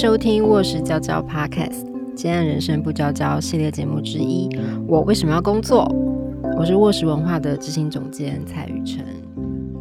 [0.00, 1.84] 收听《卧室娇娇 Podcast》，
[2.16, 4.48] 今天人生不娇娇系列节目之一。
[4.88, 5.86] 我为什么要工作？
[6.56, 9.04] 我是卧室文化的执行总监蔡雨辰。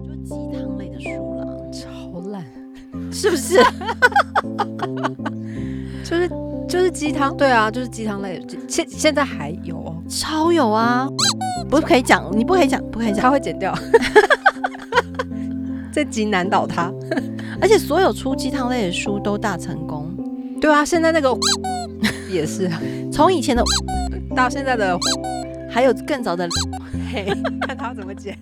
[0.04, 2.44] 就鸡汤类的书了，超烂，
[3.13, 3.63] 是不是？
[6.04, 6.30] 就是
[6.67, 8.45] 就是鸡汤，对啊，就是鸡汤类。
[8.67, 11.08] 现现在还有哦，超有啊！
[11.70, 13.73] 不可以讲，你不可以讲，不可以讲，他会剪掉。
[15.94, 16.91] 这集难倒他，
[17.62, 19.98] 而且所有出鸡汤类的书都大成功。
[20.70, 21.36] 对啊，现在那个
[22.30, 22.70] 也是，
[23.12, 23.64] 从以前的
[24.36, 24.96] 到现在的，
[25.68, 26.48] 还有更早的，
[27.12, 27.26] 嘿，
[27.62, 28.38] 看他怎么剪。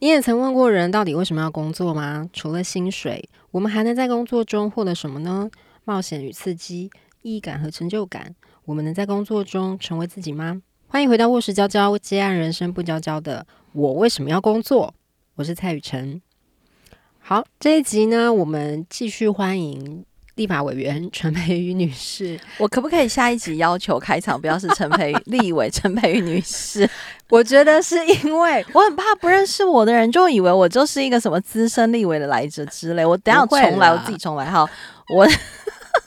[0.00, 2.28] 你也曾问过人到底为什么要工作吗？
[2.32, 5.48] 除了薪水，我们还能在工作中获得什么呢？
[5.84, 6.90] 冒险与刺激、
[7.22, 8.34] 意义感和成就感。
[8.64, 10.60] 我们能在工作中成为自己吗？
[10.88, 14.92] 欢迎回到卧室娇娇接案人生不娇娇的我为什么要工作？
[15.36, 16.20] 我是蔡雨辰。
[17.28, 20.04] 好，这一集呢，我们继续欢迎
[20.36, 22.38] 立法委员陈培瑜女士。
[22.56, 26.88] 我可不可以下一集要求开场不要是陈培立委陈培瑜女士？
[27.28, 33.04] 我觉得是因为我很怕不认识我的人就以为我就是一个什么资深立委的来者之类。
[33.04, 34.64] 我等下重来，我自己重来哈。
[35.12, 35.26] 我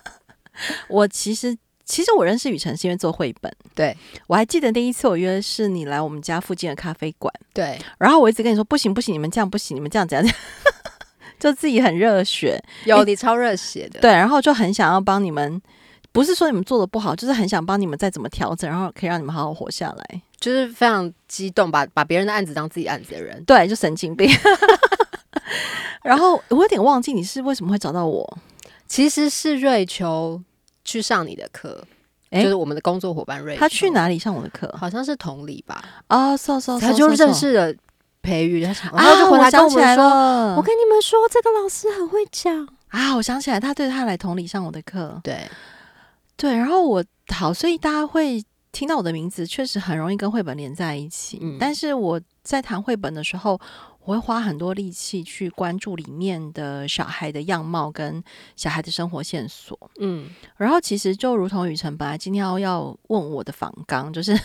[0.88, 1.54] 我其实。
[1.84, 10.40] 其实我认识雨辰是因为做绘本，对我还记得第一次我约是你来我们家附近的咖啡馆，对，然后我一直跟你说不行不行，你们这样不行，你们这样怎样怎样，
[11.40, 15.62] 就自己很热血，有你超热血的，对，然后就很想要帮你们，
[16.12, 24.30] 不是说你们做的不好，就是很想帮你们再怎么调整，然后可以让你们好好活下来，就是非常激动，把把别人的案子当自己案子的人，对，就神经病。
[26.04, 28.38] 然后我有点忘记你是为什么会找到我，
[28.88, 30.42] 其实是瑞秋。
[30.86, 31.86] 去上你的课，
[32.32, 33.56] 就是我们的工作伙伴瑞。
[33.56, 34.74] 他去哪里上我的课？
[34.76, 35.84] 好像是同理吧。
[36.08, 37.72] 啊，so so，他就认识了
[38.22, 40.06] 培育，然后就回来跟我们说
[40.58, 45.50] ：“我跟你们说，这个老师很会讲啊！”我想起来，他对他来同理上我的课，对
[46.36, 46.56] 对。
[46.56, 51.40] 然后我好，所以大家会听到我的名字，确实很容易跟绘本连在一起。
[51.42, 53.60] 嗯，但是我在谈绘本的时候。
[54.06, 58.24] 我会花很多力气去关注里面的小孩的样貌跟
[58.56, 60.28] 小孩的生活线索，嗯，
[60.58, 64.36] 然后其实就如同雨辰本来今天要要问我的访纲，就是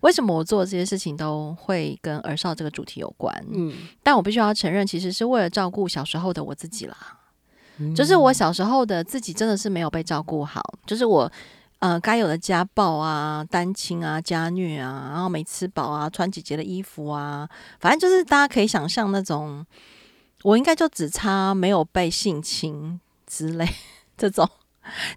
[0.00, 6.96] 为什么我做这些事情都会跟儿少这个主题有关，嗯，但我必须要承认，其实是为了照顾小时候的我自己啦，
[7.94, 11.30] 就是我小时候的自己真的是没有被照顾好，就是我。
[11.82, 17.48] 呃，该有的家暴啊、单亲啊、家虐啊，然后没吃饱啊、穿姐姐的衣服啊，
[17.80, 19.66] 反正就是大家可以想象那种，
[20.44, 23.68] 我应该就只差没有被性侵之类
[24.16, 24.48] 这种，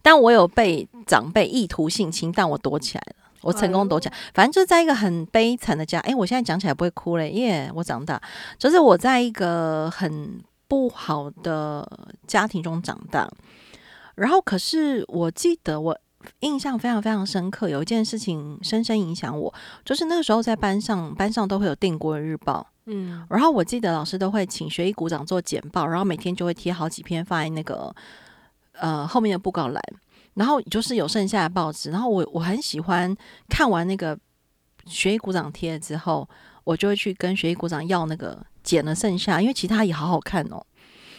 [0.01, 4.15] 但我有被长辈意图性侵，但我躲起来了，我成功躲起来。
[4.33, 7.71] 反正就是在一个很悲惨的家，哎，我现在讲起来不会哭嘞，耶！
[7.73, 8.21] 我长大，
[8.57, 11.87] 就是我在一个很不好的
[12.27, 13.29] 家庭中长大，
[14.15, 15.97] 然后可是我记得我。
[16.39, 19.53] 印象非常非常深刻，有一件事情深深影响我，
[19.83, 27.95] 就是那个时候在班上，班上都会有定国日报，嗯，然后我记得老师都会请学艺股长做简报，然后每天就会贴好几篇放在那个
[28.79, 29.79] 呃后面的布告栏，
[30.35, 33.13] 然后就是有剩下的报纸，然后我我很喜欢
[33.49, 34.17] 看完那个
[34.85, 36.29] 学艺鼓掌贴了之后，
[36.63, 40.63] 我就会去跟学艺鼓掌要那个剪了剩下，因为其他也好好看哦，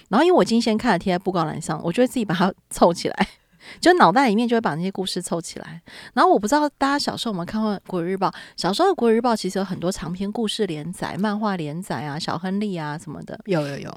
[0.08, 3.28] 然后因为我今天先看了贴在布告栏上，我就会自己把它凑起来。
[3.80, 5.82] 就脑袋里面就会把那些故事凑起来，
[6.14, 8.28] 然后我不知道大家小时候有没有看过《国语日报》。
[8.56, 13.36] 小时候的《国语日报》其实有很多长篇故事连载、漫画连载啊，小亨利啊什么的。
[13.46, 13.92] 有有有。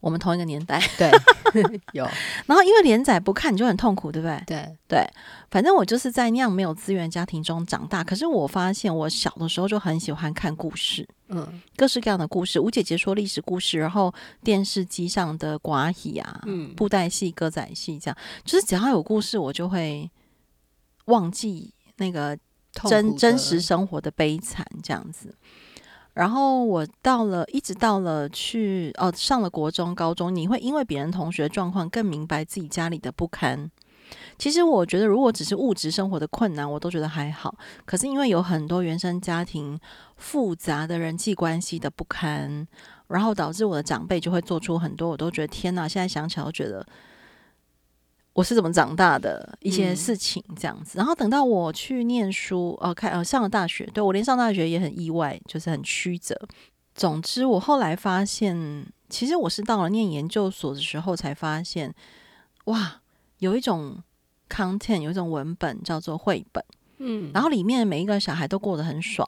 [0.00, 1.10] 我们同一个年代，对，
[1.92, 2.04] 有。
[2.46, 4.42] 然后因为连载不看你就很痛苦，对不对？
[4.46, 5.06] 对对，
[5.50, 8.04] 反正我就是在那样没有资源家庭中长大。
[8.04, 12.60] 可是我发现我小的时候就很喜欢看故事，嗯，各式各样的故事。
[12.60, 14.12] 吴姐姐说历史故事，然后
[14.44, 20.08] 电视机上的寡戏啊，嗯，布袋戏、歌仔戏，这样就是只要有故事，我就会
[21.06, 22.38] 忘记那个
[22.88, 25.34] 真真实生活的悲惨，这样子。
[26.16, 33.70] 然后我到了，一直到了去哦，上了国中、高中，你会因为别人同学状况更明白自己家里的不堪。
[34.38, 37.54] 其实我觉得，如果只是物质生活的困难，我都觉得还好。
[37.84, 39.78] 可是因为有很多原生家庭
[40.16, 42.66] 复杂的人际关系的不堪，
[43.08, 45.86] 然后导致我的长辈就会做出很多，我都觉得天哪！
[45.86, 46.86] 现在想起来，我觉得。
[48.36, 56.38] 我是怎么长大的一些事情这样子，然后等到我去念书，哦，开呃上了大学，对我连上大学也很意外，就是很曲折。
[56.94, 61.94] 总之，我后来发现，其实我是到了念研究所的时候才发现，
[62.66, 63.00] 哇，
[63.38, 64.02] 有一种
[64.50, 66.62] content，有一种文本叫做绘本，
[66.98, 69.26] 嗯，然后里面每一个小孩都过得很爽。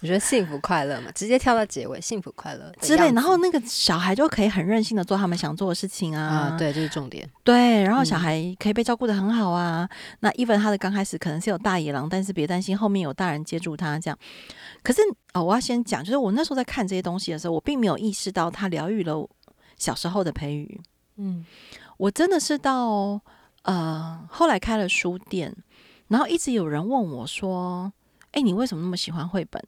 [0.00, 1.10] 你觉得幸福快乐嘛？
[1.12, 6.56] 直接跳到结尾，幸福快乐之类，然后那个小孩就可以很任性的做他们想做的事情啊。
[6.58, 7.28] 对，这是重点。
[7.42, 9.88] 对，然后小孩可以被照顾的很好啊。
[10.20, 14.18] 那 even 他的刚开始可能是有大野狼，但是别担心，后面有大人接住他这样。
[14.82, 15.02] 可是
[15.34, 19.28] 哦，我要先讲，就是我那时候在看这些东西的时候，我并没有意识到他疗愈了
[19.76, 20.80] 小时候的培育。
[21.16, 21.44] 嗯，
[21.96, 23.20] 我真的是到
[23.62, 25.52] 呃后来开了书店，
[26.06, 27.92] 然后一直有人问我说
[28.30, 29.60] ：“哎，你为什么那么喜欢绘本？”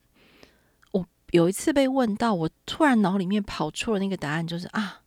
[1.30, 5.02] 有一次被问到，我突然脑里面跑出了那个答案，就是啊，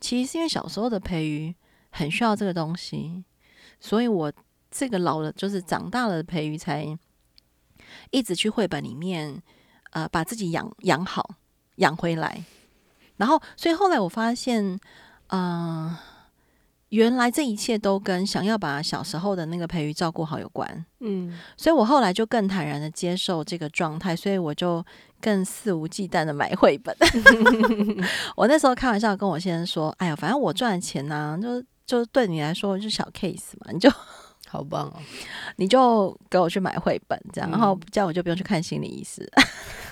[0.00, 1.54] 其实是因为小时候的培育
[1.90, 3.24] 很需要这个东西，
[3.80, 4.32] 所以我
[4.70, 6.98] 这个老了就是长大了的培育才
[8.10, 9.42] 一直去绘本里面，
[9.90, 11.36] 呃，把自己养养好
[11.76, 12.44] 养回来，
[13.16, 14.78] 然后所以后来我发现，
[15.28, 15.96] 嗯。
[16.90, 24.84] 原来这一切都跟想要把小时候的那个培育照顾好有关，嗯，所以我后来就更坦然的接受这个状态，所以我就
[25.20, 26.94] 更肆无忌惮的买绘本。
[28.36, 33.88] 我那时候开玩笑跟我先生说：“哎呀，反正我赚的钱呢，就就对你来说就是小 case 嘛，你就
[34.48, 34.94] 好棒哦，
[35.56, 39.30] 你就给我去买绘本这样，然后这样我就不用去看心理医师。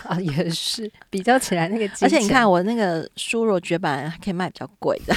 [0.02, 5.14] 啊，也是比较起来那个，而且你看我那个书若绝版可以卖比较贵的。”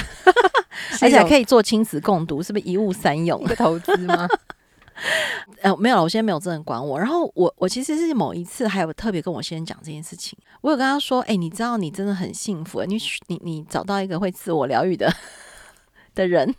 [1.00, 3.42] 而且还可以做亲子共读，是不是一物三用？
[3.44, 4.28] 的投资吗？
[5.62, 6.98] 呃，没有了，我现在没有真人管我。
[6.98, 12.96] 然后我我其实是某一次还有特别跟我先生讲这件事情，我有跟他说：“哎，你知道你真的很幸福，你
[13.26, 15.12] 你你找到一个会自我疗愈的
[16.14, 16.54] 的人，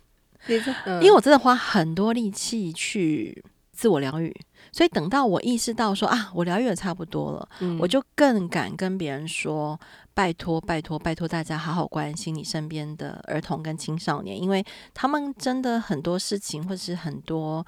[0.48, 4.36] 因为我真的花很多力气去自我疗愈。”
[4.74, 7.48] 所以等到我意识到说啊，我疗愈的差不多了，
[7.80, 9.80] 我就更敢跟别人说，
[10.16, 17.64] 拜托拜托拜托大家好好关心你身边的儿童跟青少年，因为他们真的很多事情或是很多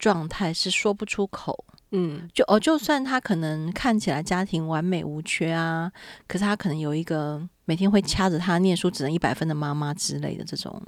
[0.00, 1.64] 状态是说不出口。
[1.92, 5.90] 嗯，就哦，就算他可能看起来家庭完美无缺啊，
[6.26, 10.82] 可是他可能有一个每天会掐着他念书只能一百分的妈妈之类的这种。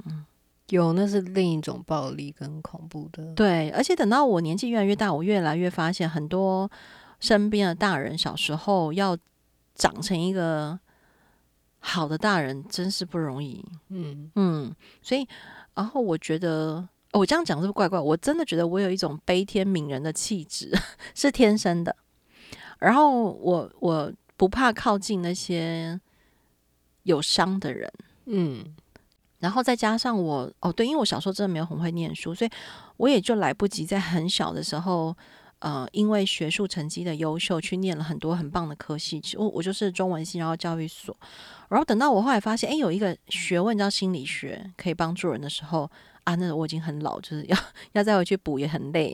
[0.71, 3.33] 有，那是另一种暴力跟恐怖的。
[3.35, 6.69] 对，而且等到我年纪越来越大，我越来越发现，很多
[7.19, 9.17] 身边的大人小时候要
[9.75, 10.79] 长成一个
[11.79, 13.63] 好的大人，真是不容易。
[13.89, 15.27] 嗯嗯，所以，
[15.75, 17.99] 然后我觉得，我这样讲是不是怪怪？
[17.99, 20.71] 我真的觉得我有一种悲天悯人的气质，
[21.13, 21.95] 是天生的。
[22.79, 25.99] 然后我我不怕靠近那些
[27.03, 27.91] 有伤的人。
[28.25, 28.75] 嗯。
[29.41, 32.51] 然后再加上我哦，对，因为我小时候真的没有很会念书，所以
[32.95, 35.13] 我也就来不及在很小的时候，
[35.59, 39.21] 呃，因为学术成绩的优秀，去念了很多很棒的科系。
[39.37, 41.13] 我我就是中文系，然后教育所，
[41.67, 45.89] 然后等到我后来发现，哎，有一个学问叫心理学，可以帮助人的时候。
[46.23, 47.57] 啊，那我已经很老，就是要
[47.93, 49.13] 要再回去补也很累，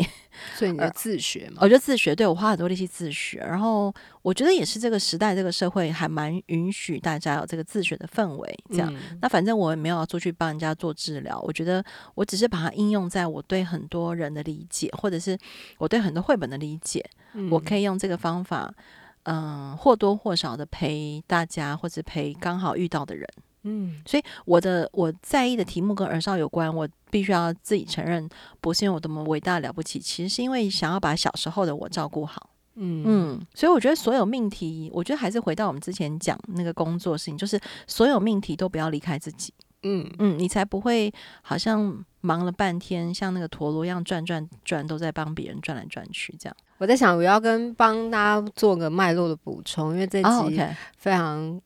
[0.56, 1.60] 所以你就自学嘛？
[1.62, 3.40] 我就自学，对我花很多力气自学。
[3.40, 8.60] 然后我觉得也是这个时代、这个社会还蛮允许大家有这个自学的氛围。
[8.70, 11.40] 这样，那反正我也没有要出去帮人家做治疗。
[11.42, 11.84] 我觉得
[12.16, 15.38] 我只是把它应用在我对很多人的理解，或者是
[15.78, 17.04] 我对很多绘本的理解。
[17.52, 18.74] 我可以用这个方法，
[19.24, 23.28] 嗯，或多或少的陪大家，或者陪刚好遇到的人。
[23.70, 28.28] 嗯，所以我的我在意的题目跟儿少有关，我必须要自己承认，
[28.62, 32.52] 不是因为我多么伟大了不起，其实是因为想要把小时候的我照顾好。
[32.80, 39.54] 嗯嗯，所以我觉得所有命题，我觉得还是回到我们之前讲那个工作事情，就是所有命题都不要离开自己。
[39.84, 46.56] 嗯嗯，你才不会好像忙了半天，像那个陀螺一样转转转，都在帮别人转来转去这样。
[46.78, 50.62] 我在想，我要跟帮大家做个脉络的补充，因为这集
[50.98, 51.60] 非常。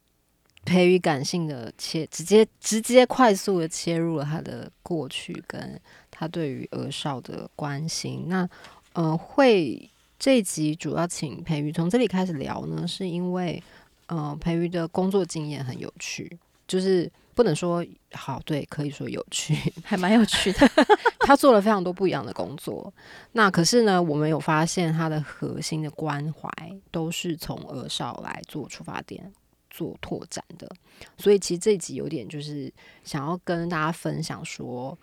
[0.63, 8.25] 培育感性的切，直接直接快速的切入了他的过去，跟他对于儿少的关心。
[8.27, 8.48] 那
[8.94, 9.89] 呃，会
[10.20, 13.62] 这一集主要请培育从这里开始聊呢，是因为
[14.08, 16.38] 呃，培育的工作经验很有趣，
[16.68, 20.70] 就是不能说好，对，可以说有趣， 还蛮有趣的。
[21.22, 22.94] 他做了非常多不一样的工作，
[23.32, 26.50] 那可是呢，我们有发现他的核心的关怀
[26.91, 29.32] 都是从儿少来做出发点。
[29.72, 30.70] 做拓展的，
[31.18, 32.72] 所以其实这集有点就是
[33.04, 34.96] 想要跟大家分享说，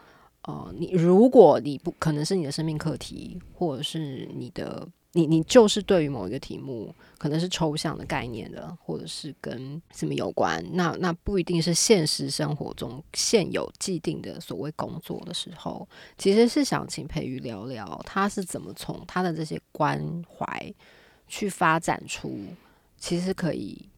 [0.42, 20.72] 呃，你如果你不可能是你的生命课题，或者是你的你你就是对于某一个题目可能是抽象的概念的，或者是跟什么有关，那那不一定是现实生活中现有既定的所谓工作的时候，其实是想请培育聊聊他是怎么从他的这些关怀
[21.26, 22.30] 去发展出，
[22.98, 23.88] 其实可以。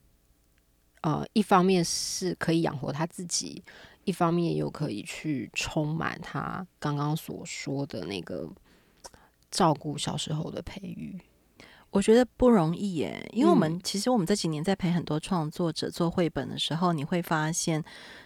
[1.02, 3.62] 呃，一方面是可以养活他自己，
[4.04, 8.48] 一方面又可以去充满他刚刚所说的那个
[9.50, 11.18] 照顾小时候的培育。
[11.90, 17.82] 我觉得不容易耶，因为我们其实我们这几年在陪很多创作者做绘本的时候，你会发现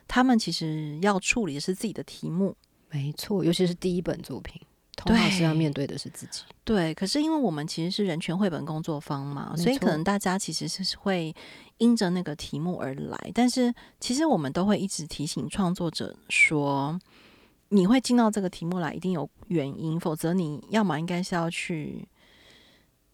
[0.06, 2.54] 他们其实要处理的是自己的题目，
[2.90, 4.60] 没错，尤其是第一本作品，
[4.96, 6.42] 通常是要面对的是自己。
[6.64, 11.34] 对，可是因为我们其实是人权绘本工作坊嘛，所以可能大家其实是会
[11.78, 16.98] 因着那个题目而来，但是其实我们都会一直提醒创作者说，
[17.68, 22.08] 你会进到这个题目来，一定有原因，否则你要么应该是要去。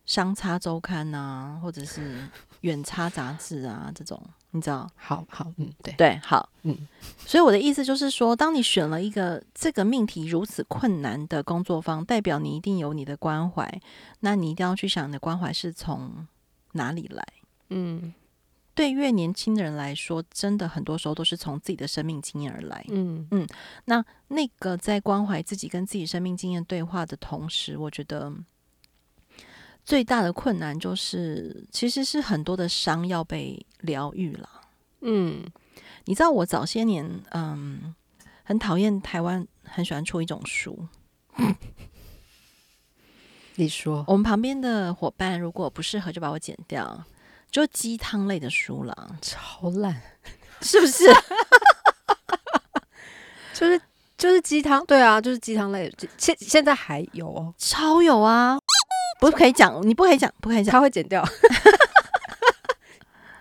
[0.07, 2.19] 商差周刊啊，或者是
[2.63, 4.21] 远差杂志啊，这种
[4.53, 4.91] 你知道？
[4.97, 6.77] 好好，嗯，对对，好，嗯。
[7.19, 13.81] 所以我的意思就是说，当你选了一个这个命题如此困难的工作方，代表你一定有你的关怀，
[14.21, 16.27] 那你一定要去想你的关怀是从
[16.73, 17.25] 哪里来。
[17.69, 18.13] 嗯，
[18.75, 22.85] 对越年轻的人来说，真的很多时候都是从自己的生命经验而来。
[22.89, 23.47] 嗯嗯，
[23.85, 28.33] 那那个在关怀自己跟自己生命经验对话的同时，我觉得。
[29.91, 34.49] 最大的困难就是，其实是很多的伤要被疗愈了。
[35.01, 35.45] 嗯，
[36.05, 37.93] 你知道我早些年，嗯，
[38.45, 40.87] 很讨厌台湾，很喜欢出一种书。
[43.57, 47.05] 你说，我们旁边的伙伴如果不适合，就把我剪掉。
[47.51, 50.01] 就鸡汤类的书了，超烂，
[50.63, 51.13] 是不是？
[53.53, 53.81] 就是
[54.17, 55.93] 就是鸡汤，对啊，就是鸡汤类。
[56.17, 58.57] 现现在还有哦，超有啊。
[59.21, 61.25] 不可以讲，你不可以讲，不可以讲，他会剪掉。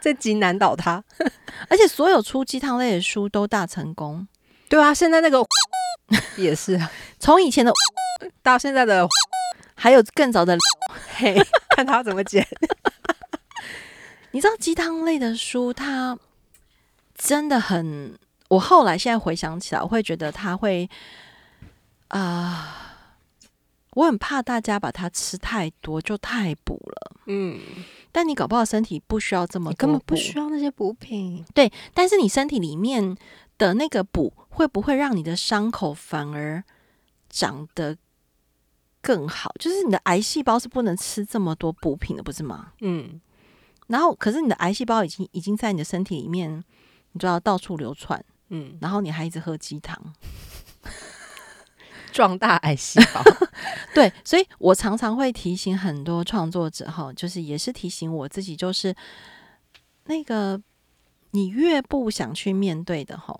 [0.01, 1.03] 这集难倒他，
[1.69, 4.27] 而且所有出鸡汤类的书都大成功。
[4.69, 5.43] 对啊，现在那个
[6.37, 6.79] 也是，
[7.19, 7.71] 从以前的
[8.43, 9.07] 到现在的，
[9.75, 10.57] 还有更早的，
[11.15, 11.35] 嘿，
[11.75, 12.45] 看他怎么剪。
[14.31, 16.17] 你知道鸡汤类的书，它
[17.15, 18.17] 真的很……
[18.47, 20.89] 我后来现在回想起来，我会觉得他会
[22.09, 22.88] 啊。
[23.91, 27.15] 我很怕大家把它吃太多，就太补了。
[27.25, 27.59] 嗯，
[28.11, 31.43] 但你搞不好身体不需要这么多，根本不需要那些补品。
[31.53, 33.15] 对，但是你身体里面
[33.57, 36.63] 的那个补，会不会让你的伤口反而
[37.29, 37.97] 长得
[39.01, 39.53] 更好？
[39.59, 42.73] 就是你的癌细胞是不能吃这么多补品的，不是吗？
[42.81, 43.19] 嗯。
[43.87, 46.63] 然后，可是你的癌细胞已经已经在你的身体里面，
[47.11, 48.23] 你知道到处流窜。
[48.49, 48.77] 嗯。
[48.81, 50.13] 然后你还一直喝鸡汤。
[52.11, 53.23] 壮大癌细胞，
[53.93, 58.95] 对，所以我常常会提醒很多创作者哈，就是也是提醒我自己，就是
[60.05, 60.61] 那个
[61.31, 63.39] 你越不想去面对的哈，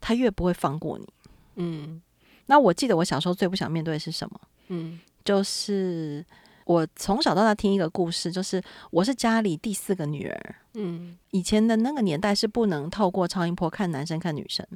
[0.00, 1.08] 他越不会放过你。
[1.56, 2.02] 嗯，
[2.46, 4.40] 那我记得我小时候最不想面对的是什么？
[4.68, 6.24] 嗯，就是
[6.64, 10.54] 我从小到大听一个故事，就是我是家里第四个女儿。
[10.74, 14.66] 嗯，以前的那个年代是不能透过超音波看男生看女生。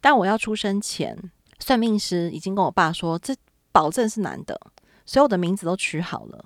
[0.00, 1.16] 但我要出生前，
[1.58, 3.34] 算命师已经跟我爸说，这
[3.72, 4.60] 保证是男的，
[5.06, 6.44] 所有的名字都取好了，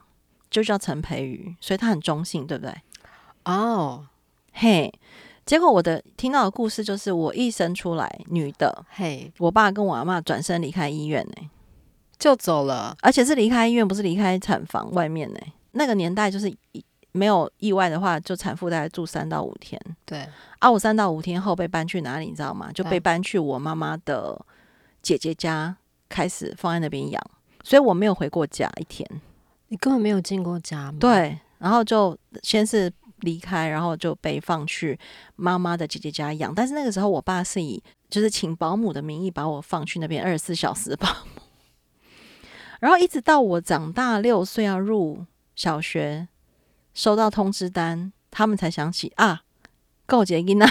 [0.51, 2.75] 就叫陈培宇，所以他很中性，对不对？
[3.45, 4.07] 哦，
[4.53, 4.93] 嘿，
[5.47, 11.51] 结果我的听到的故事就是，我一生出来女的，嘿，我爸跟我阿妈转身离开医院呢，
[12.19, 15.41] 就走了，而且是离开医院，不是离开产房外面呢。
[15.73, 16.85] 那个年代就是一。
[17.17, 19.81] 没有意外的话，就产妇大概住三到五天。
[20.05, 20.29] 对，
[20.59, 22.73] 啊，我三到五天后被搬去哪里，你知道吗？
[22.73, 24.45] 就被搬去我妈妈的
[25.01, 25.77] 姐姐家，
[26.09, 27.31] 开始放在那边养。
[27.63, 29.09] 所以我没有回过家一天。
[29.69, 30.99] 你根本没有进过家吗？
[30.99, 34.99] 对，然后就先是离开，然后就被放去
[35.37, 36.53] 妈妈的姐姐家养。
[36.53, 37.81] 但是那个时候，我爸是以
[38.11, 41.41] 就是请保姆的名义把我放去那边二十四小时保姆。
[42.81, 46.27] 然后一直到我长大六岁要入小学。
[46.95, 49.43] 收到通知单，他们才想起啊，
[50.07, 50.67] 告杰音呐！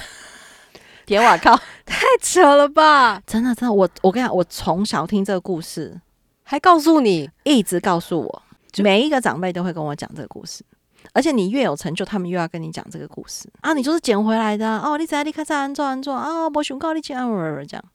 [1.05, 3.21] 点瓦靠， 太扯了吧！
[3.27, 5.99] 真的真的，我我跟你讲，我从小听这个故事，
[6.43, 8.41] 还告诉你，一直告诉我，
[8.77, 10.63] 每一个长辈都会跟我讲这个故事。
[11.11, 13.73] 而且你越有成就，他们越要跟你讲这个故事啊！
[13.73, 16.47] 你就是捡回来的哦，你在你看在安做安做啊！
[16.47, 17.29] 我熊告你讲
[17.67, 17.85] 这样，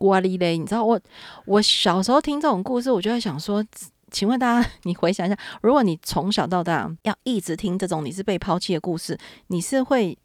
[0.00, 0.58] 哇哩嘞！
[0.58, 1.00] 你知道我
[1.44, 3.64] 我小时候听这种故事，我就在想说。
[4.10, 10.16] 请问大家，你回想一下，如果你从小到大要一直听这种你是被抛弃的故事，你是会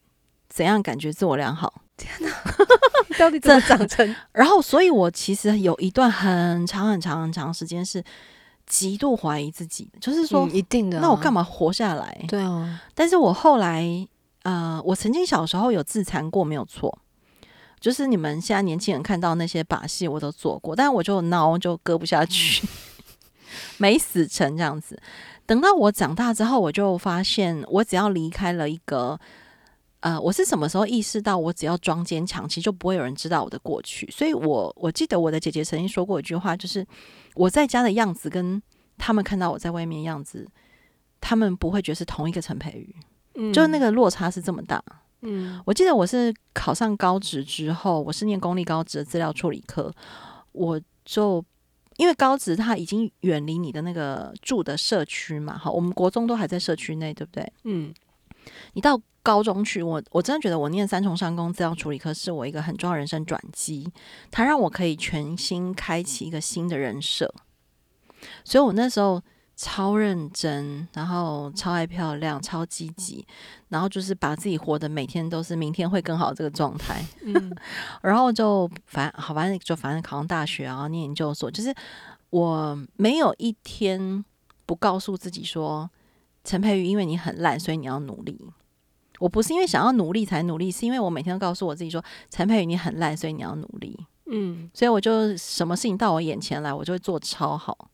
[0.50, 1.82] 怎样感觉自我良好？
[1.96, 2.30] 天哪，
[3.20, 4.16] 到底怎么长成？
[4.34, 8.04] 然后，所以我其实有一段很长很长很长时间是
[8.66, 12.26] 极度怀疑自己，就是说，一定的，那我干嘛活下来？
[12.28, 12.82] 对啊。
[12.96, 14.08] 但是我后来，
[14.44, 16.98] 呃，我曾经小时候有自残过，没有错。
[17.80, 22.66] 就是你们现在年轻人看到那些把戏，我都做过，但是我就挠就割不下去。
[23.78, 25.00] 没死成这样子，
[25.46, 29.20] 等到我长大之后，我就发现，我只要离开了一个，
[30.02, 34.10] 呃，我是什么时候意识到，我只要装坚强，其实就不会有人知道我的过去。
[34.12, 36.86] 所以，我我记得我的姐姐曾经说过一句话，就是
[37.36, 38.62] 我在家的样子跟
[38.98, 40.48] 他们看到我在外面样子，
[41.22, 42.96] 他们不会觉得是同一个陈培瑜，
[43.36, 44.84] 嗯，就是那个落差是这么大。
[45.26, 49.90] 嗯，我记得我是考上高职之后，我是念公立高职的资料处理科，
[50.52, 51.44] 我就
[51.98, 57.54] 因为高职它已经远离你的那个住的社区嘛，好，我们国中都还在社区内，对不对？
[57.64, 57.94] 嗯，
[58.74, 63.92] 你到高中去，我我真的觉得我念三重商工资料处理科是我一个很重要人生转机，
[64.32, 67.34] 它让我可以全新开启一个新的人设，
[68.44, 69.22] 所以我那时候。
[69.56, 73.26] 超认真，然后超爱漂亮，超积极，
[73.70, 77.06] 然后就是把自己活的每天都是明天会更好这个状态。
[77.24, 77.56] 嗯，
[78.02, 81.74] 然后就反好，反正就反正考上大学，然后念研究所，就是
[82.32, 84.26] 我没有一天
[84.66, 85.90] 不告诉自己说，
[86.44, 88.40] 陈佩瑜，因为你很烂，所以你要努力。
[89.20, 93.98] 我不是因为想要努力才努力，是因为我每天都告诉我自己说，陈佩瑜你很烂，所以你要努力。
[94.26, 97.92] 嗯，所以我就什么事情到我眼前来，我就会做超好。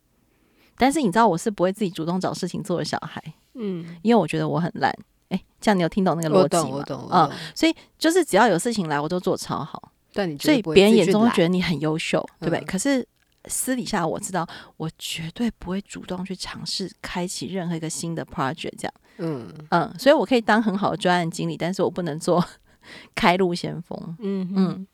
[0.80, 3.22] 但是你知道我是不会自己主动找事情做的小孩，
[3.56, 4.90] 嗯，因为我觉得我很烂。
[5.28, 6.78] 哎，这样你有听懂那个逻辑吗？
[6.78, 7.32] 我懂，我懂。
[7.54, 9.92] 所以就是只要有事情来，我都做超好。
[10.14, 12.64] 对，所以别人眼中觉得你很优秀，对不对？
[12.64, 13.06] 可是
[13.46, 18.94] 私底下我知道，我绝对不会主动去尝试开启任何一个新的 project，这样。
[19.18, 22.44] 嗯嗯，所以我可以当很好的专案经理，但是我不能做
[23.14, 24.16] 开路先锋。
[24.20, 24.88] 嗯嗯。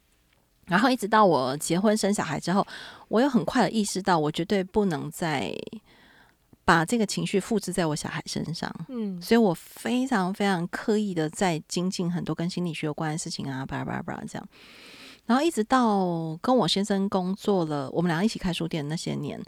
[0.65, 2.65] 然后一直到我结婚生小孩之后，
[3.08, 5.56] 我又很快的意识到，我绝对不能再
[6.65, 8.69] 把这个情绪复制在我小孩身上。
[8.89, 14.45] 嗯，所以我非常非常刻意的在精进很多跟心理学有关的事情啊，巴拉巴拉巴拉这样。
[15.25, 19.41] 然后一直到跟我先生工作了，我们俩一起开书店那些年，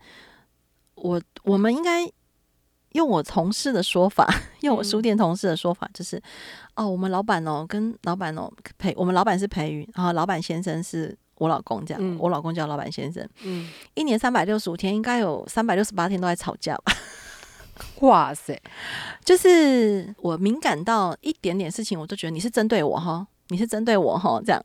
[0.95, 2.09] 我我们应该。
[2.93, 4.25] 用我同事的说法，
[4.62, 6.19] 用我书店同事的说法，就是
[6.74, 13.27] 哦，我们老板哦，跟老板哦培，我们老板是培宇，然后老板先生是我老公，这样，我老公叫老板先生。
[13.44, 16.94] 嗯，一年三百六十五天，应该有三百六十八天都在吵架吧？
[18.01, 18.59] 哇塞，
[19.24, 24.59] 就是我敏感到一点点事情，我都觉得你是针对我哈，你是针对我哈，这样。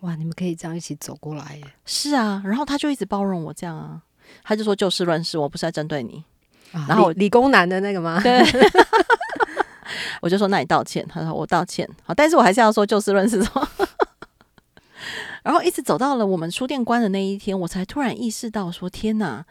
[0.00, 1.64] 哇，你们可以这样一起走过来耶？
[1.86, 4.00] 是啊，然后他就一直包容我这样啊，
[4.42, 6.22] 他就说就事论事，我不是在针对你。
[6.72, 8.20] 然后理工男的那个吗？
[8.22, 8.40] 对，
[10.22, 11.04] 我就说那你道歉。
[11.08, 11.88] 他说我道歉。
[12.04, 13.42] 好，但是我还是要说就事论事。
[15.42, 19.44] 然后一直走到了我们书店关的那一天，我才突然意识到说天哪，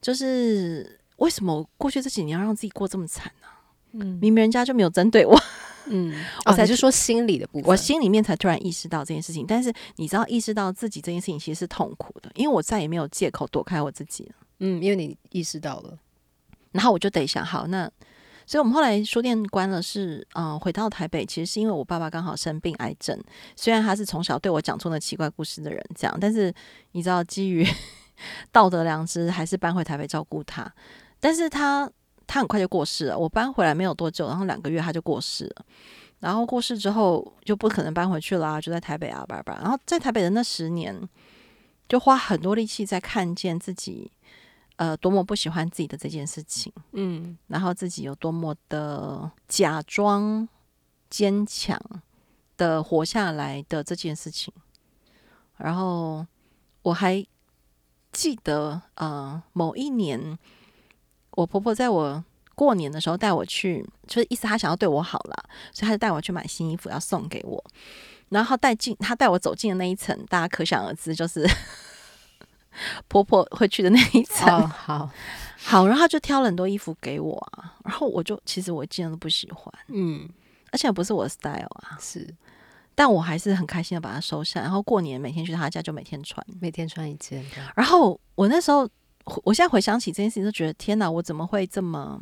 [0.00, 3.48] 就是为什么过去这几年要让自己过这么惨呢？
[3.92, 5.38] 嗯，明明人家就没有针对我。
[5.90, 6.12] 嗯，
[6.44, 9.46] 我才是说心理的部分，我心里面才突然意识到这件事情。
[9.48, 14.32] 但是你知道，意识到自己这件事情其实是痛苦的，因为我再也没有借口躲开我自己了。
[14.58, 15.98] 嗯，因为你意识到了。
[16.72, 17.90] 然后我就得想，好，那
[18.48, 23.22] 所以我们后来书店关了，是嗯，回到台北，其实是因为我爸爸刚好生病癌症。
[23.54, 26.50] 虽然他是从小对我讲出那奇怪故事的人，这样，但是
[26.92, 27.62] 你知道，基于
[28.50, 30.66] 道德良知，还是搬回台北照顾他。
[31.20, 31.90] 但是他
[32.26, 35.66] 他很快就过世了，我搬回来没有多久，然后两个月他就过世了。
[36.20, 39.58] 然后过世之后就不可能搬回去了，就在台北啊，叭叭。
[39.60, 40.98] 然后在台北的那十年，
[41.86, 44.10] 就花很多力气在看见自己。
[44.78, 50.48] 呃，多么不喜欢自己的这件事情，嗯，然后自己有多么的假装
[51.10, 51.76] 坚强
[52.56, 54.54] 的活下来的这件事情，
[55.56, 56.24] 然后
[56.82, 57.26] 我还
[58.12, 60.38] 记得，呃，某一年
[61.32, 67.64] 我婆婆在我过年的时候带我去，就是意思她想要对我好了，所以她就带我去买新衣服要送给我，
[68.28, 71.44] 然后带进她带我走进的那一层，大家可想而知，就是。
[73.08, 75.10] 婆婆会去的那一层，好。
[75.60, 80.26] 好，然后她就挑了很多衣服给我啊，然后我就其实我一件都不喜欢，嗯，
[80.70, 82.32] 而且不是我的 style 啊，是，
[82.94, 88.88] 但我还是很开心的把它收下，然后过年每天去他家就每天穿，每天穿一件，然后我那时候，
[89.42, 92.18] 我现在回想起这件事情，就觉得天哪，我怎么会这么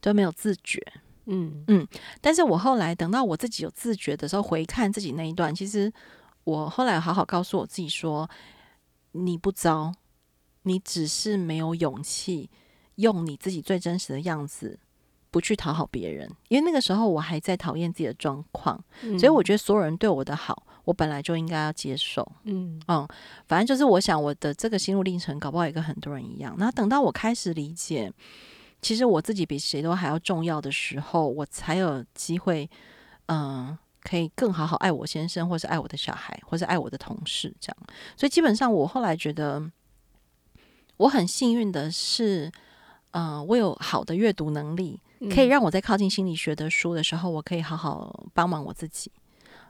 [0.00, 0.80] 都没有自觉，
[1.26, 1.64] 嗯。
[1.66, 1.86] 嗯，
[2.20, 5.92] 但是我后来等到我自己有自觉的时候，回看自己那一段，其实
[6.44, 8.30] 我后来好好告诉我自己说。
[9.12, 9.94] 你不糟，
[10.62, 12.50] 你只是没有勇气
[12.96, 14.78] 用你自己最真实的样子，
[15.30, 16.30] 不去讨好别人。
[16.48, 18.82] 因为那个时候我还在讨厌自己的状况，
[19.18, 22.30] 所以我觉得所有人对我的好，我本来就应该要接受。
[22.44, 23.08] 嗯嗯，
[23.46, 26.54] 反正就是我想我的这个心路历程，搞不好也跟很多人一样。
[26.58, 28.12] 那等到我开始理解，
[28.82, 32.68] 其实我自己比谁都还要重要的时候，我才有机会，
[33.26, 33.78] 嗯。
[34.08, 37.76] 可以更好好爱我先生，或是爱我的小孩，或是爱我的同事，这样。
[38.16, 39.70] 所以基本上，我后来觉得
[40.96, 42.50] 我很幸运的是，
[43.10, 44.98] 嗯，我有好的阅读能力，
[45.34, 49.12] 可以让我在靠近心理学的书的时候，我可以好好帮忙我自己。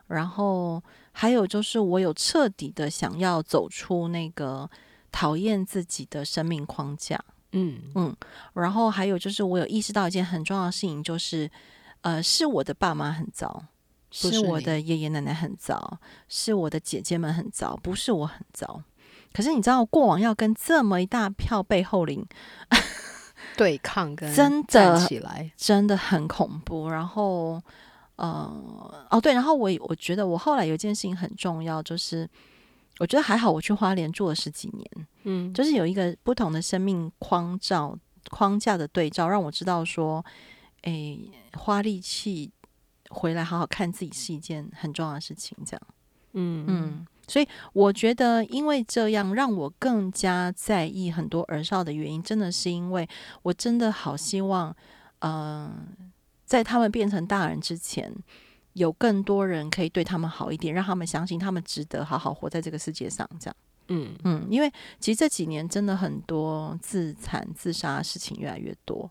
[0.07, 4.69] 然后还有就是，我有彻底的想要走出那个
[5.11, 7.19] 讨厌自己的生命框架。
[7.51, 8.15] 嗯嗯，
[8.53, 11.49] 然后还有就是我有意识到一件很重要的事情，就是
[12.01, 13.65] 呃，是我的爸妈很糟，
[14.11, 18.81] 是我的爷爷奶奶很糟，是我的姐姐们很糟，不是我很糟。
[19.31, 22.25] 可是你知道，过往要跟这么一大票背后灵
[23.55, 26.89] 对抗，跟真的起来真的很恐怖。
[26.89, 27.61] 然后，
[28.15, 32.27] 呃，哦对，然后我我觉得我后来有一件事情很重要，就是
[32.97, 37.95] 我觉得还好，我去花莲住了十几年，嗯，就是有一个不同的生命框照
[38.31, 40.25] 框架的对照，让我知道说，
[40.81, 41.17] 哎，
[41.53, 42.51] 花力气
[43.09, 45.81] 回来好好看自己是一件很重要的事情，这样，
[46.33, 47.07] 嗯嗯。
[47.27, 53.07] 所以我觉得，因为这样让我更加在意很多儿少的原因，真的是因为
[53.43, 54.75] 我真的好希望，
[55.19, 55.87] 嗯，
[56.43, 58.11] 在他们变成大人之前，
[58.73, 63.29] 有更多人可以对他们好一点，让他们相信他们值得好好活在这个世界上。
[63.39, 63.55] 这样，
[63.89, 69.07] 嗯嗯，因为其实这几年真的很多自残、自杀的事情越来越多，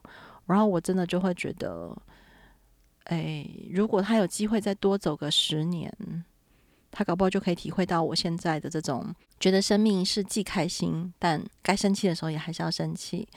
[0.47, 1.97] 然后我真的就会觉得，
[3.09, 5.93] 哎，如果他有机会再多走个十年。
[6.91, 13.29] 他搞不好就可以体会到我现在的这种，觉得生命是既开心，但该生气的时候也还是要生气，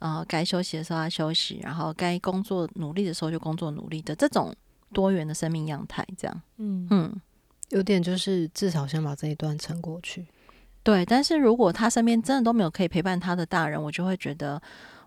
[0.00, 4.54] 呃，该休息的时候要休息，然后该工作努力的时候就工作努力的这种
[4.92, 7.20] 多元的生命样态，这样，嗯嗯，
[7.70, 10.26] 有点就是至少先把这一段撑过去，
[10.82, 11.04] 对。
[11.04, 14.60] 但是如果他身边真的都没有可以陪伴他的大人，我就会觉得，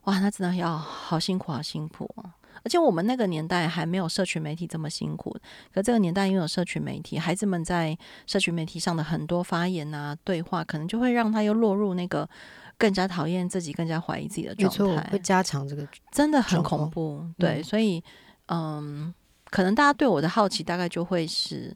[0.06, 2.10] 哇，他真的要好辛苦，好辛苦
[2.63, 5.36] 而且我们那个年代还没有社群媒体这么辛苦，
[5.73, 12.28] 可这个年代因为有社群媒体，孩子们在社群媒体上的很多发言啊、对话，可能就会让他又落入那个
[12.78, 17.26] 更加讨厌自己、更加怀疑自己的状态，会加强这个真的很恐怖。
[17.38, 18.02] 对，所以
[18.47, 19.13] 嗯，
[19.49, 21.76] 可能大家对我的好奇大概就会是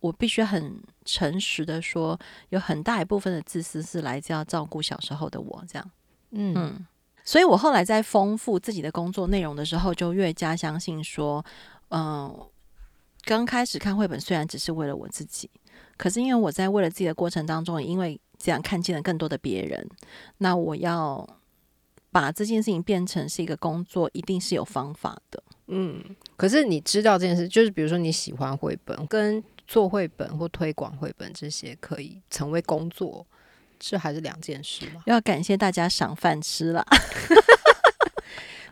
[0.00, 2.18] 我必须很诚实的说，
[2.48, 5.90] 有很大一部分的自私是来自要照顾小时候的我，这样，
[6.32, 6.84] 嗯。
[7.24, 11.44] 所以我后来在丰富自己的工作内容的时候，就越加相信说，
[11.88, 12.38] 嗯，
[13.24, 15.50] 刚开始看绘本虽然只是为了我自己，
[15.96, 19.88] 可是因为我在为了自己的过程当中，因为这样看见了更多的别人，
[20.38, 21.26] 那我要
[22.10, 25.42] 把这件事情变成是一个工作，一定是有方法的。
[25.68, 26.04] 嗯，
[26.36, 33.26] 可是你知道这件事，就是比如说你喜欢绘本，跟做绘本或推广绘本这些，可以成为工作。
[33.86, 35.02] 这还是两件事嘛？
[35.04, 36.82] 要感谢大家赏饭吃了，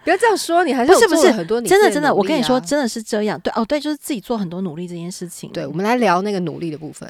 [0.02, 0.64] 不要这样说。
[0.64, 1.60] 你还是不是不是很多？
[1.60, 3.38] 真的真的，我跟你说，真的是这样。
[3.40, 5.52] 对哦，对，就是自己做很多努力这件事情。
[5.52, 7.06] 对，我们来聊那个努力的部分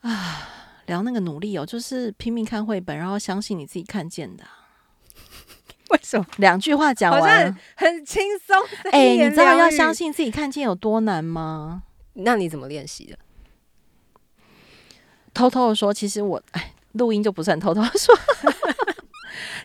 [0.00, 0.48] 啊，
[0.86, 4.42] 聊那个努力哦，就是拼命看绘本，然后相信你自己看见的。
[5.90, 6.26] 为什么？
[6.38, 8.56] 两句话讲完很轻松。
[8.90, 11.84] 哎，你知道要相信自己看见有多难吗？
[12.14, 13.16] 那你怎么练习的？
[15.32, 16.74] 偷偷的说，其实我哎。
[16.94, 18.14] 录音就不是很偷偷 说，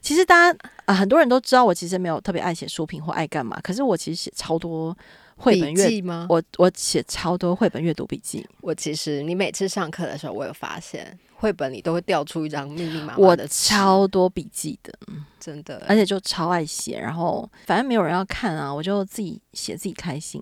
[0.02, 4.96] 其实大家啊，很多人都知道我其实没有特别爱写书评或爱干嘛，可是我其实写超多
[5.36, 6.26] 绘本阅吗？
[6.30, 8.48] 我我写超多绘本阅读笔记。
[8.62, 14.94] 我其实你每次上课的时候，我有发现绘本里都会掉出一张密密麻麻我的超多笔记的，
[15.40, 20.42] 真的，而且就超爱写，然后反正没有人要看啊，我就自己写自己开心。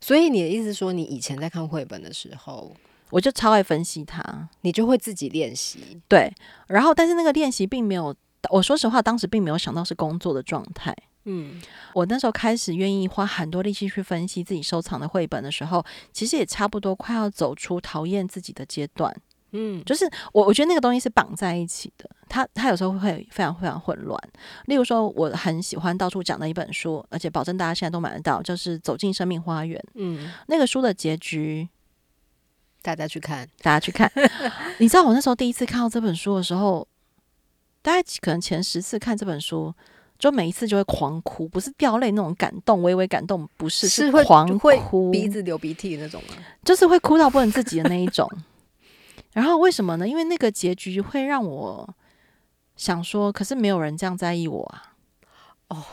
[0.00, 2.74] 所以你的意思说，你以前在看绘本的时候？
[3.10, 6.00] 我就超爱分析它，你就会自己练习。
[6.08, 6.32] 对，
[6.68, 8.14] 然后但是那个练习并没有，
[8.50, 10.94] 我说实话，当时并没有想到是工作的状态。
[11.24, 11.60] 嗯，
[11.92, 19.14] 我那时候开始愿意花很多力气去分析自己收藏的绘本的时候，其实也差不多快要走出讨厌自己的阶段。
[19.52, 24.18] 嗯，就是我我觉得那个东西是绑在一起的，它它有时候会非常非常混乱。
[24.66, 29.78] 例如说，我很喜欢到处讲的一本书，而且保证大家现在都买得到，就是《走进生命花园》。
[29.96, 31.68] 嗯，那个书的结局。
[32.82, 34.10] 大家去看，大家去看。
[34.78, 36.86] 你知道我那时候第一次看到这本书的时候，
[37.82, 39.74] 大概可能前十次看这本书，
[40.18, 46.36] 就每一次就会狂哭，不是掉泪那种感动，微微感动，不是是狂哭，鼻子流鼻涕那种吗？
[46.64, 48.30] 就是会哭到不能自己的那一种。
[49.32, 50.08] 然后为什么呢？
[50.08, 51.88] 因为那个结局会让我
[52.76, 54.92] 想说，可是没有人这样在意我啊。
[55.68, 55.84] 哦，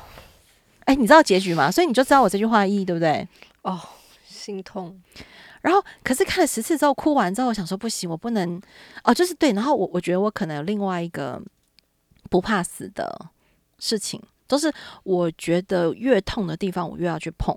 [0.85, 1.69] 哎，你知道结局吗？
[1.69, 3.27] 所以你就知道我这句话的意义，对不对？
[3.61, 3.79] 哦，
[4.25, 4.99] 心痛。
[5.67, 8.61] 然后，可是看了十次之后，哭完之后，我想说不行，我不能
[9.03, 9.51] 哦，就是对。
[9.51, 11.41] 然后我我觉得我可能有另外一个
[12.29, 13.29] 不怕死的
[13.77, 17.53] 事情，就是我觉得越痛的地方，我越要去碰。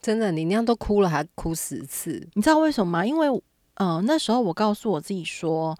[0.00, 3.04] 真的，你那样都哭了，还哭十次，你知道为什么吗？
[3.04, 3.28] 因为
[3.74, 5.76] 呃，那时候我告诉我自己说，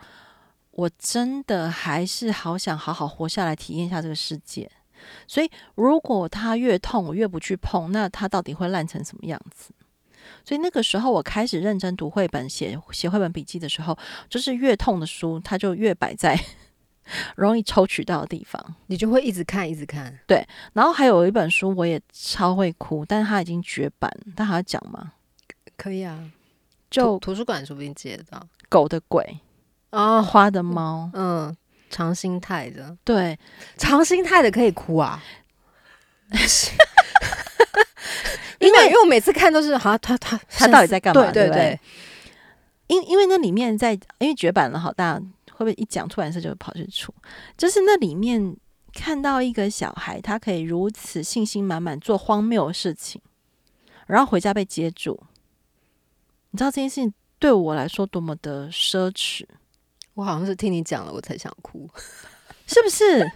[0.73, 4.71] 我真的还是好想好好活下来，体验一下这个世界。
[5.27, 9.73] 所以，如果他越痛，我越不去碰，那他到底会烂成什么样子？
[10.45, 13.97] 所以那个时候，我开始认真读绘本、写写绘本笔记的时候，
[14.29, 16.39] 就是越痛的书，它就越摆在
[17.37, 20.19] 容易抽取到的地方，你就会一直看，一直看。
[20.27, 25.13] 对，然后还有一本书我也超会哭，但是它已经绝版，但还要讲吗？
[25.77, 26.31] 可以啊，
[26.91, 28.47] 就图书馆说不定借得到。
[28.69, 29.41] 狗的鬼
[29.91, 31.55] 哦，花的猫，嗯，
[31.91, 33.39] 长心态的，对，
[33.77, 35.23] 长心态的可以哭啊。
[38.85, 41.31] 因为因为我每次看都是，好，他他他到底在干嘛？
[41.31, 41.81] 对对对。
[42.87, 45.15] 因因为那里面在，因为绝版了，好大
[45.53, 47.13] 会不会一讲出版社就跑去出？
[47.57, 48.55] 就是那里面
[48.93, 53.21] 看到一个小孩，他可以如此信心满满做荒谬的事情，
[54.07, 55.19] 然后回家被接住。
[56.51, 59.45] 你知道这件事情对我来说多么的奢侈？
[60.13, 61.89] 我好像是听你讲了，我才想哭，
[62.67, 63.29] 是不是？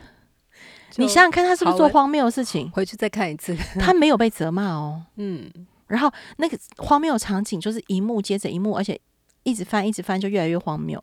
[0.97, 2.71] 你想想看，他是不是做荒谬的事情？
[2.71, 5.03] 回去再看一次， 他没有被责骂哦。
[5.17, 5.51] 嗯，
[5.87, 9.01] 然后那个荒谬场景就是一幕接着一幕，而且。
[9.45, 11.03] 一直翻，一直翻，就越来越荒谬。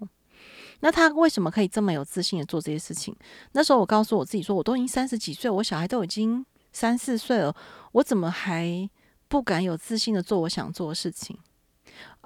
[0.82, 3.16] 那他为什么可以这么有自信的做这些事情？
[3.54, 7.56] 那时候我告诉我自己说，我都已经三十几岁，我小孩都已经三四岁了，
[7.94, 8.88] 我怎么还
[9.28, 11.36] 不敢有自信的做我想做的事情？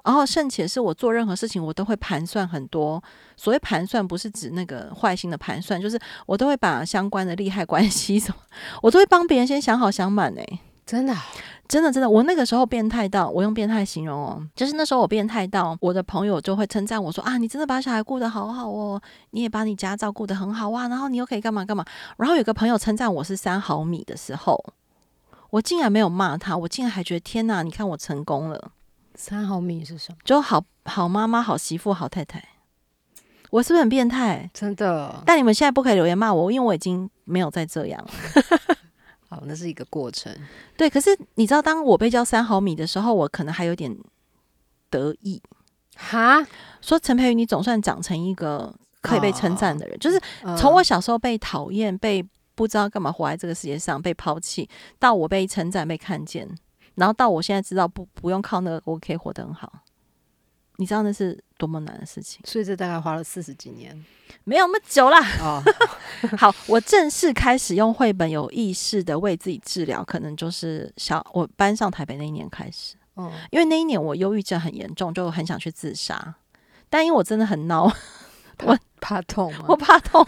[0.04, 3.02] 然后甚且是我做任何事情，我都会盘算很多。
[3.36, 8.36] 所谓盘算，不是指那个坏心的盘算，就是我都会把相关的利害关系 什么，
[8.82, 10.60] 我都会帮别人先想好想满诶。
[10.84, 11.14] 真的。
[11.68, 21.84] 真的，真的，我那个时候变态到，我用变态形容哦，就是那时候我变态到，我的朋友就会称赞我说啊，你真的把小孩顾得好好哦，你也把你家照顾得很好哇，然后你又可以干嘛干嘛。
[22.16, 24.60] 然后有个朋友称赞我是三毫米的时候，
[25.50, 28.72] 我竟然没有骂他，我竟然还觉得天哪，你看我成功了。
[29.20, 30.16] 三毫米是什么？
[30.24, 32.42] 就好好妈妈、好媳妇、好太太。
[33.50, 34.48] 我是不是很变态？
[34.54, 35.22] 真的。
[35.26, 38.10] 但你们现在不可以留言骂我，因为我已经没有再这样了。
[39.28, 40.34] 好，那是一个过程。
[40.74, 43.94] 对，可是你知道，当我被叫三毫米的时候，我可能还有点
[44.88, 45.42] 得意。
[45.96, 46.42] 哈，
[46.80, 49.98] 说陈培宇，你总算长成一个可以被称赞的人。
[49.98, 50.18] 就是
[50.56, 54.66] 从我小时候被讨厌、被不知道干嘛活在这个世界上、被抛弃，
[54.98, 56.48] 到我被称赞、被看见，
[57.00, 59.72] 然后到我现在知道不不用靠那个，我可以活得很好。
[60.76, 62.40] 你知道那是多么难的事情？
[62.44, 64.04] 所以这大概花了四十几年。
[64.44, 65.18] 没有那么久啦。
[65.40, 65.62] 哦
[66.36, 72.96] 好，我正式开始用绘本有意识的为自己治疗，可能就是小我搬上台北那一年开始。
[73.16, 76.34] 嗯，因为那一年我忧郁症很严重，就很想去自杀。
[76.90, 77.90] 但因为我真的很孬，
[78.64, 80.22] 我怕痛，我怕痛，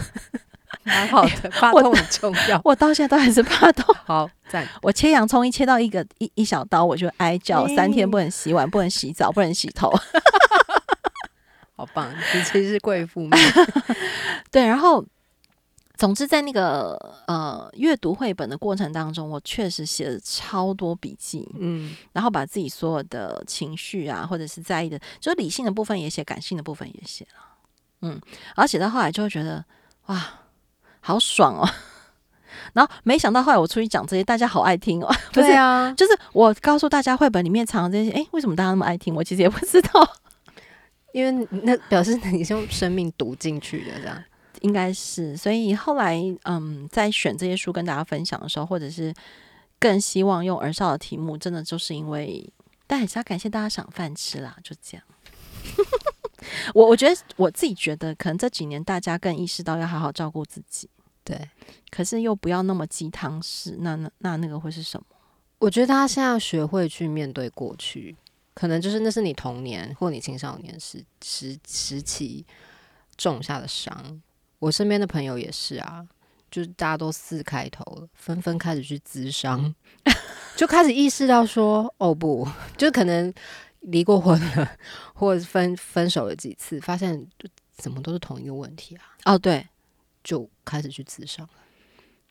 [0.84, 2.60] 蛮好的，怕痛很重要。
[2.64, 3.94] 我到现在都还是怕痛。
[4.04, 4.66] 好，赞。
[4.82, 9.92] 我切洋葱一切到一个一一小刀，我就哀叫三天，不能洗碗，不能洗澡，不能洗头。
[11.74, 12.08] 好棒！
[12.34, 13.36] 你其实是贵妇嘛？
[14.52, 15.04] 对，然后，
[15.96, 27.42] 总之在那个呃阅读绘本的过程当中，我确实写了超多笔记，嗯，然后把自己所有的情绪啊，或者是在意的，就是理性的部分也写，感性的部分也写了，
[28.02, 28.20] 嗯，
[28.54, 29.64] 然后写到后来就会觉得
[30.06, 30.24] 哇，
[31.04, 31.68] 好爽哦！
[32.72, 35.14] 然后没想到后来我出去讲这些，大家好爱听哦。
[35.32, 39.12] 对啊，就是我告诉大家绘本里面藏这些，哎，为什么大家那么爱听？
[39.14, 40.16] 我其实也不知道。
[41.12, 44.24] 因为那表示你是用生命读进去的，这样
[44.62, 45.36] 应该是。
[45.36, 49.12] 所以后来，嗯，在选这些书跟大家分享的时候，或者是
[49.78, 52.50] 更希望用儿少的题目，真的就是因为，
[52.86, 55.04] 但还是要感谢大家赏饭吃啦，就这样。
[56.74, 60.88] 我我觉得我自己觉得，可能这几年大家更意识到要好好照顾自己，
[61.24, 61.50] 对。
[61.90, 65.06] 可是又不要那么鸡汤式，那那那那个会是什么？
[65.58, 68.16] 我觉得大家现在要学会去面对过去。
[68.54, 72.44] 可能就是那是你童年或你青少年时时时期
[73.16, 74.20] 种下的伤。
[74.58, 76.06] 我身边的朋友也是啊，
[76.50, 79.74] 就是大家都四开头了，纷纷开始去咨商，
[80.54, 83.32] 就开始意识到说，哦不， 就可能
[83.80, 84.70] 离过婚了，
[85.14, 87.26] 或者分分手了几次，发现
[87.74, 89.04] 怎么都是同一个问题啊。
[89.24, 89.66] 哦，对，
[90.24, 91.48] 就开始去咨商。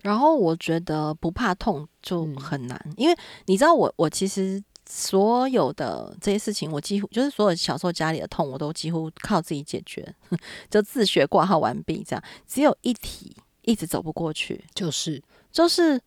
[0.02, 4.64] 然后我觉得不怕痛就很难，因为你知道，我我其实。
[4.94, 10.14] 所有的这些事情，我几乎就是所有小时候家里的痛，我都几乎靠自己解决，
[10.70, 12.22] 就自学挂号完毕这样。
[12.46, 16.02] 只有一题一直走不过去，就是就是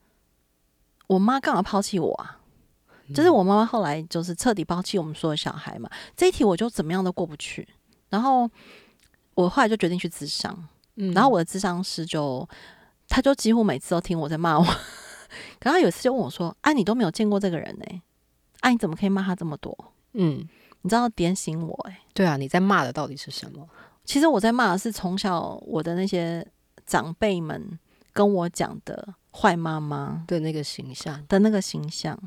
[1.07, 2.41] 我妈干嘛抛弃我啊？
[3.15, 5.89] 就是我妈妈后来就是彻底抛弃我们所有小孩嘛。
[6.15, 7.67] 这一题我就怎么样都过不去。
[8.11, 8.51] 然后
[9.35, 12.49] 我后来就决定去自伤，然后我的智商师就
[13.09, 14.65] 他就几乎每次都听我在骂我，
[15.59, 17.85] 可他有一次就问我说：“啊，你都没有见过这个人呢？”
[18.61, 19.77] 哎，你怎么可以骂他这么多？
[20.13, 20.49] 嗯，
[20.83, 22.01] 你知道点醒我哎。
[22.15, 23.69] 对啊，你在骂的到底是什么？
[24.05, 26.47] 其实我在骂的是从小我的那些
[26.87, 27.79] 长辈们
[28.13, 32.19] 跟我讲的坏妈妈的那个形象的那个形象。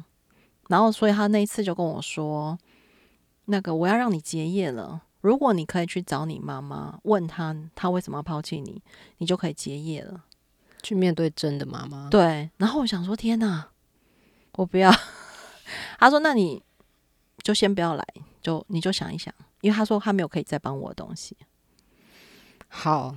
[0.67, 2.57] 然后，所以他那一次就跟我说
[3.45, 8.81] ：“那个我要让你结业了，如果你可以去找你妈妈，问她她为什么要抛弃你，
[9.17, 10.23] 你就可以结业了，
[10.83, 12.09] 去面对真的妈妈。
[12.09, 13.69] 对，然后我想说，天哪，
[14.53, 14.91] 我不要。
[15.99, 16.63] 他说：“那你
[17.43, 18.05] 就先不要来，
[18.41, 21.35] 就你就想一想，因为他说他没有可以再帮我的东西。”
[22.69, 23.13] 好，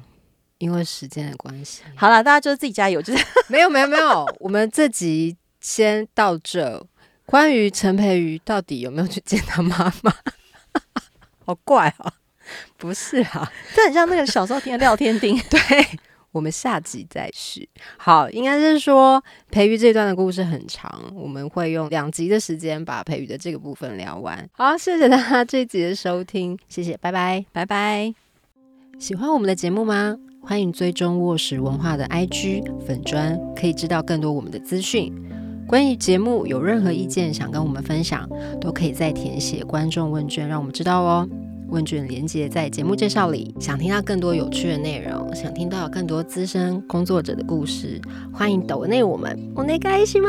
[0.58, 6.84] 因为时间的关系，好了，大家就是自己加油，就是 没有没有没有，我们这集先到这。
[7.24, 10.12] 关于陈培瑜到底有没有去见他妈妈？
[11.44, 12.12] 好怪啊！
[12.76, 15.38] 不是啊，这很像那个小时候听的廖天丁。
[15.50, 15.60] 对，
[16.32, 17.68] 我们下集再续。
[17.96, 24.48] 好，应该是说培育这段的故事很长，我们会用两集的时间把培育的这个部分聊完。
[24.52, 28.14] 好，谢谢大家这集的收听，谢谢，拜拜，拜拜。
[28.98, 30.16] 喜欢我们的节目吗？
[30.42, 35.12] 欢迎追踪卧室文化的 IG 粉砖，可以知道更多我们的资讯。
[35.70, 38.28] 关于节目有任何意见想跟我们分享，
[38.60, 41.28] 都可以再填写观众问卷，让我们知道哦。
[41.68, 43.54] 问卷连接在节目介绍里。
[43.60, 48.00] 想听到更多有趣的内容，想听到更多资深工作者的故事，
[48.32, 49.38] 欢迎抖内我们。
[49.54, 50.28] 我内开心吗？